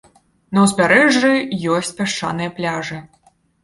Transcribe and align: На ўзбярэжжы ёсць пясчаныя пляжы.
На 0.57 0.63
ўзбярэжжы 0.67 1.31
ёсць 1.77 1.95
пясчаныя 2.03 2.57
пляжы. 2.61 2.97